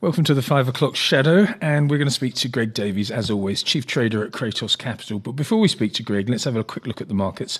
[0.00, 3.32] Welcome to the five o'clock shadow, and we're going to speak to Greg Davies, as
[3.32, 5.18] always, chief trader at Cratos Capital.
[5.18, 7.58] But before we speak to Greg, let's have a quick look at the markets.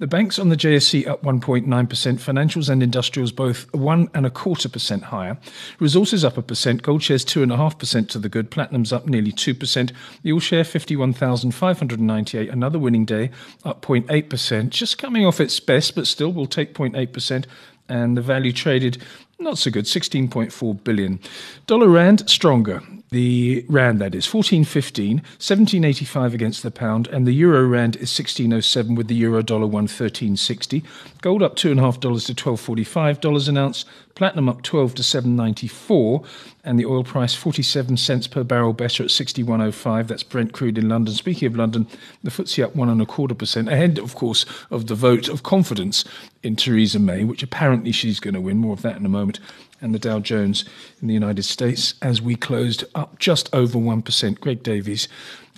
[0.00, 4.68] The banks on the JSE up 1.9%, financials and industrials both one and a quarter
[4.68, 5.38] percent higher.
[5.78, 8.92] Resources up a percent, gold shares two and a half percent to the good, platinum's
[8.92, 9.92] up nearly two percent.
[10.24, 13.30] The all share 51,598, another winning day,
[13.64, 17.46] up 0.8%, just coming off its best, but still will take 0.8%
[17.88, 19.02] and the value traded
[19.38, 21.20] not so good, 16.4 billion.
[21.66, 22.82] Dollar rand stronger.
[23.10, 28.96] The rand that is 14.15, 17.85 against the pound, and the euro rand is 16.07
[28.96, 30.82] with the euro dollar 113.60.
[31.20, 33.84] Gold up two and a half dollars to 12.45 dollars an ounce.
[34.16, 36.24] Platinum up 12 to 794,
[36.64, 40.08] and the oil price 47 cents per barrel better at 61.05.
[40.08, 41.14] That's Brent crude in London.
[41.14, 41.86] Speaking of London,
[42.24, 45.42] the FTSE up one and a quarter percent, ahead, of course, of the vote of
[45.42, 46.04] confidence
[46.46, 48.58] in Theresa May, which apparently she's going to win.
[48.58, 49.40] More of that in a moment.
[49.80, 50.64] And the Dow Jones
[51.02, 54.40] in the United States as we closed up just over 1%.
[54.40, 55.08] Greg Davies.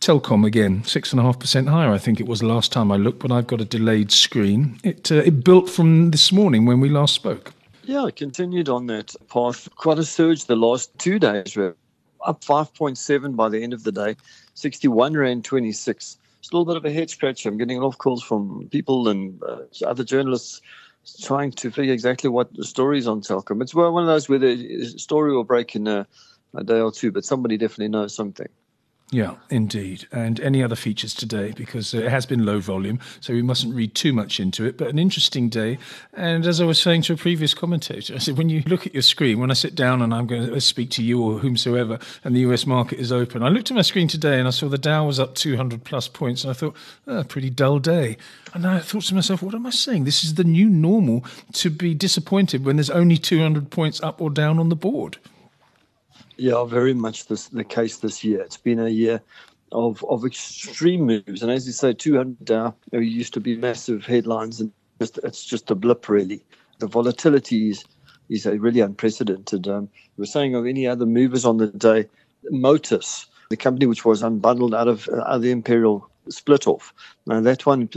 [0.00, 1.90] Telkom again, six and a half percent higher.
[1.90, 4.78] I think it was last time I looked, but I've got a delayed screen.
[4.84, 7.52] It uh, it built from this morning when we last spoke.
[7.82, 9.68] Yeah, I continued on that path.
[9.74, 11.56] Quite a surge the last two days.
[11.56, 14.14] Up 5.7 by the end of the day,
[14.54, 16.18] 61 Rand 26.
[16.40, 17.48] It's a little bit of a head scratcher.
[17.48, 20.60] I'm getting a lot of calls from people and uh, other journalists
[21.16, 23.62] trying to figure exactly what the story is on Telkom.
[23.62, 26.06] It's one of those where the story will break in a,
[26.54, 28.48] a day or two, but somebody definitely knows something.
[29.10, 30.06] Yeah, indeed.
[30.12, 33.74] And any other features today, because uh, it has been low volume, so we mustn't
[33.74, 34.76] read too much into it.
[34.76, 35.78] But an interesting day.
[36.12, 38.92] And as I was saying to a previous commentator, I said, when you look at
[38.92, 41.38] your screen, when I sit down and I'm going to uh, speak to you or
[41.38, 44.50] whomsoever, and the US market is open, I looked at my screen today and I
[44.50, 46.44] saw the Dow was up 200 plus points.
[46.44, 48.18] And I thought, oh, pretty dull day.
[48.52, 50.04] And I thought to myself, what am I saying?
[50.04, 54.28] This is the new normal to be disappointed when there's only 200 points up or
[54.28, 55.16] down on the board.
[56.38, 58.40] Yeah, very much this, the case this year.
[58.40, 59.20] It's been a year
[59.72, 64.60] of of extreme moves, and as you say, 200 uh, used to be massive headlines,
[64.60, 66.44] and just, it's just a blip really.
[66.78, 67.84] The volatility is
[68.28, 69.66] is really unprecedented.
[69.66, 72.06] Um, we were saying of any other movers on the day,
[72.50, 76.94] Motus, the company which was unbundled out of, uh, the Imperial split off.
[77.26, 77.88] Now that one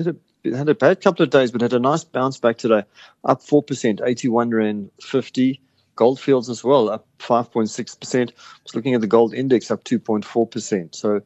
[0.43, 2.83] had a bad couple of days, but had a nice bounce back today,
[3.23, 5.61] up four percent, 81 rand 50.
[6.01, 8.31] Goldfields as well, up 5.6%.
[8.31, 10.95] I was looking at the gold index, up 2.4%.
[10.95, 11.21] So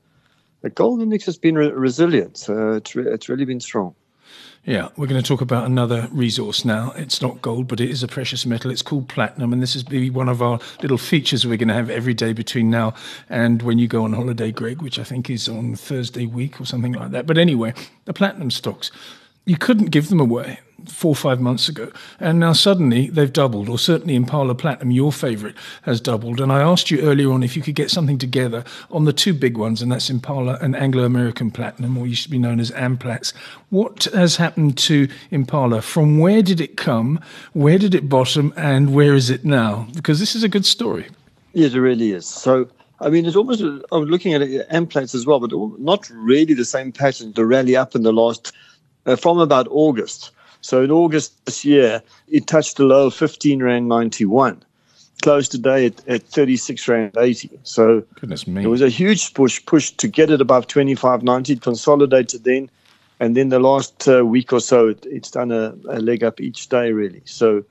[0.63, 2.45] the gold index has been re- resilient.
[2.49, 3.95] Uh, it's, re- it's really been strong.
[4.65, 6.91] Yeah, we're going to talk about another resource now.
[6.97, 8.69] It's not gold, but it is a precious metal.
[8.69, 11.73] It's called platinum, and this is be one of our little features we're going to
[11.73, 12.95] have every day between now
[13.29, 16.65] and when you go on holiday, Greg, which I think is on Thursday week or
[16.65, 17.25] something like that.
[17.25, 18.91] But anyway, the platinum stocks,
[19.45, 21.91] you couldn't give them away four or five months ago.
[22.19, 26.39] And now suddenly they've doubled, or certainly Impala Platinum, your favorite, has doubled.
[26.39, 29.33] And I asked you earlier on if you could get something together on the two
[29.33, 32.71] big ones, and that's Impala and Anglo American Platinum, or used to be known as
[32.71, 33.33] Amplats.
[33.69, 35.81] What has happened to Impala?
[35.81, 37.19] From where did it come?
[37.53, 38.53] Where did it bottom?
[38.55, 39.87] And where is it now?
[39.95, 41.07] Because this is a good story.
[41.53, 42.25] Yes, it really is.
[42.25, 42.67] So,
[42.99, 46.65] I mean, it's almost, I'm looking at it, Amplats as well, but not really the
[46.65, 48.51] same pattern the rally up in the last,
[49.05, 50.31] uh, from about August.
[50.65, 54.63] So in August this year, it touched a low of 15 Rand 91.
[55.21, 57.59] Closed today at, at 36 Rand 80.
[57.61, 58.63] So Goodness me.
[58.63, 61.49] it was a huge push, push to get it above 25.90.
[61.51, 62.71] It consolidated then.
[63.19, 66.41] And then the last uh, week or so, it, it's done a, a, leg up
[66.41, 67.21] each day, really.
[67.25, 67.63] So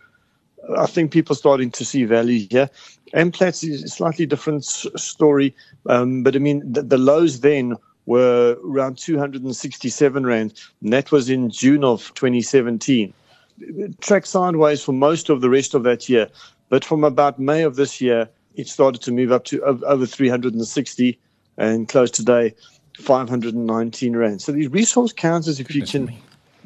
[0.79, 2.71] I think people are starting to see value here.
[3.13, 5.53] Amplats is a slightly different s- story.
[5.89, 11.31] Um, but I mean, the, the lows then were around 267 Rand, and that was
[11.31, 13.13] in June of 2017.
[13.61, 16.29] It tracked sideways for most of the rest of that year,
[16.69, 21.19] but from about May of this year, it started to move up to over 360
[21.57, 22.55] and close today
[22.99, 24.43] 519 Rand.
[24.43, 26.13] So these resource counters, if you can.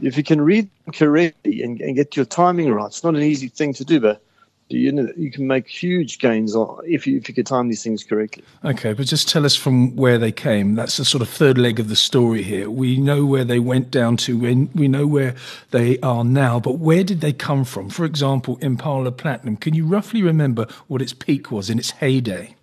[0.01, 3.49] If you can read correctly and, and get your timing right, it's not an easy
[3.49, 4.23] thing to do, but
[4.69, 8.05] you know you can make huge gains if you if you can time these things
[8.05, 8.45] correctly.
[8.65, 10.75] Okay, but just tell us from where they came.
[10.75, 12.71] That's the sort of third leg of the story here.
[12.71, 15.35] We know where they went down to, and we know where
[15.71, 16.61] they are now.
[16.61, 17.89] But where did they come from?
[17.89, 19.57] For example, Impala Platinum.
[19.57, 22.55] Can you roughly remember what its peak was in its heyday?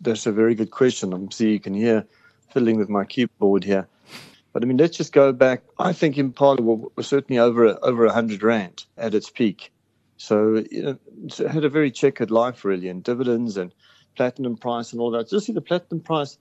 [0.00, 1.12] That's a very good question.
[1.12, 2.04] I'm see you can hear
[2.52, 3.86] fiddling with my keyboard here.
[4.52, 5.62] But I mean, let's just go back.
[5.78, 9.72] I think Impala was certainly over over a hundred rand at its peak.
[10.22, 13.74] So you know, it had a very checkered life really, and dividends and
[14.14, 15.28] platinum price and all that.
[15.28, 16.38] Just see the platinum price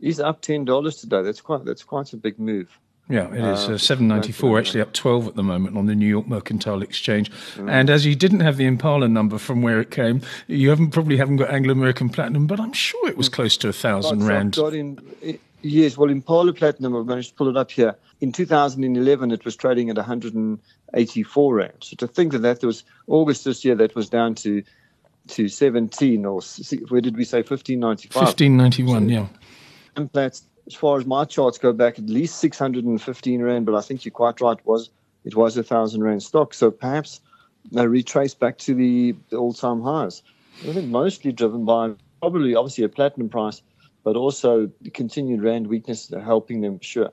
[0.00, 1.22] is up ten dollars today.
[1.22, 2.78] That's quite that's quite a big move.
[3.10, 6.26] Yeah, it is uh, 794, actually up 12 at the moment on the New York
[6.26, 7.30] Mercantile Exchange.
[7.54, 7.70] Mm.
[7.70, 11.16] And as you didn't have the Impala number from where it came, you haven't probably
[11.16, 14.56] haven't got Anglo American Platinum, but I'm sure it was close to a thousand rand.
[14.56, 17.94] Got in, yes, well, Impala Platinum, I've managed to pull it up here.
[18.20, 21.72] In 2011, it was trading at 184 rand.
[21.80, 24.62] So to think of that that was August this year, that was down to
[25.28, 26.40] to 17 or
[26.88, 28.14] where did we say 1595?
[28.14, 29.26] 1591, so, yeah.
[29.94, 33.80] And that's as far as my charts go back, at least 615 rand, but I
[33.82, 34.58] think you're quite right.
[34.64, 34.90] Was
[35.24, 37.20] it was a thousand rand stock, so perhaps
[37.70, 40.22] they retrace back to the, the all-time highs.
[40.62, 43.62] I think mostly driven by probably obviously a platinum price,
[44.08, 46.80] but also continued rand weakness are helping them.
[46.80, 47.10] Sure.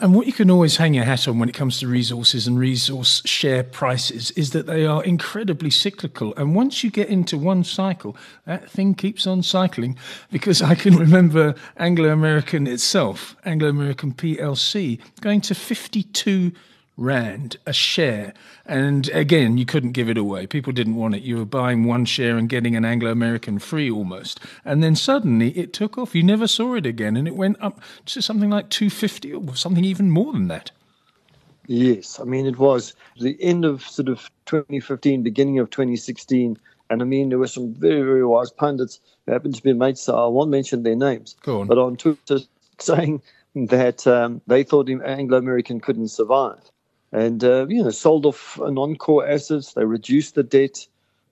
[0.00, 2.58] And what you can always hang your hat on when it comes to resources and
[2.58, 6.34] resource share prices is that they are incredibly cyclical.
[6.36, 9.98] And once you get into one cycle, that thing keeps on cycling.
[10.30, 16.50] Because I can remember Anglo American itself, Anglo American PLC, going to 52
[16.96, 18.34] rand a share.
[18.66, 20.46] And again, you couldn't give it away.
[20.46, 21.22] People didn't want it.
[21.22, 24.40] You were buying one share and getting an Anglo American free almost.
[24.64, 26.14] And then suddenly it took off.
[26.14, 27.16] You never saw it again.
[27.16, 30.70] And it went up to something like 250 or something even more than that.
[31.66, 32.20] Yes.
[32.20, 36.58] I mean, it was the end of sort of 2015, beginning of 2016.
[36.90, 40.02] And I mean, there were some very, very wise pundits who happened to be mates,
[40.02, 41.36] so I won't mention their names.
[41.46, 41.66] On.
[41.66, 42.40] But on Twitter
[42.78, 43.22] saying
[43.54, 46.58] that um, they thought Anglo American couldn't survive
[47.12, 49.74] and uh, you know sold off non-core assets.
[49.74, 50.86] They reduced the debt,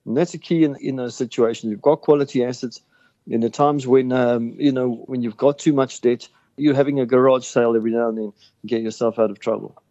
[0.05, 1.69] and that's a key in in a situation.
[1.69, 2.81] You've got quality assets.
[3.27, 6.99] In the times when um, you know when you've got too much debt, you're having
[6.99, 9.81] a garage sale every now and then to get yourself out of trouble.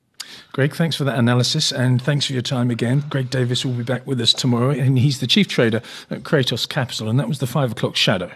[0.53, 3.05] Greg, thanks for that analysis and thanks for your time again.
[3.09, 6.69] Greg Davies will be back with us tomorrow, and he's the chief trader at Cratos
[6.69, 8.31] Capital, and that was the five o'clock shadow.